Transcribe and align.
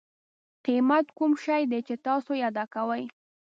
قیمت 0.65 1.05
کوم 1.17 1.31
شی 1.43 1.63
دی 1.71 1.79
چې 1.87 1.95
تاسو 2.05 2.31
یې 2.37 2.43
ادا 2.49 2.63
کوئ. 2.75 3.03